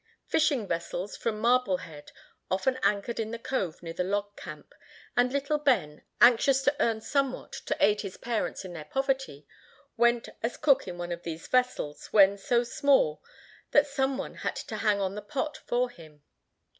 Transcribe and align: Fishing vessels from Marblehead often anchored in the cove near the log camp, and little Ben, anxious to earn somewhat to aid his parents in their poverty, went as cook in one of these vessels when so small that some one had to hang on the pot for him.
Fishing 0.25 0.67
vessels 0.67 1.15
from 1.15 1.37
Marblehead 1.39 2.11
often 2.49 2.79
anchored 2.81 3.19
in 3.19 3.29
the 3.29 3.37
cove 3.37 3.83
near 3.83 3.93
the 3.93 4.03
log 4.03 4.35
camp, 4.35 4.73
and 5.15 5.31
little 5.31 5.59
Ben, 5.59 6.01
anxious 6.19 6.63
to 6.63 6.75
earn 6.79 7.01
somewhat 7.01 7.51
to 7.67 7.77
aid 7.79 8.01
his 8.01 8.17
parents 8.17 8.65
in 8.65 8.73
their 8.73 8.85
poverty, 8.85 9.45
went 9.97 10.27
as 10.41 10.57
cook 10.57 10.87
in 10.87 10.97
one 10.97 11.11
of 11.11 11.21
these 11.21 11.47
vessels 11.47 12.07
when 12.07 12.39
so 12.39 12.63
small 12.63 13.21
that 13.73 13.85
some 13.85 14.17
one 14.17 14.33
had 14.37 14.55
to 14.55 14.77
hang 14.77 14.99
on 14.99 15.13
the 15.13 15.21
pot 15.21 15.57
for 15.67 15.87
him. 15.91 16.23